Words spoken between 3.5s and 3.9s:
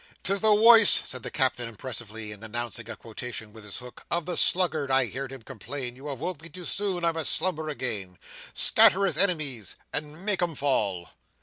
with his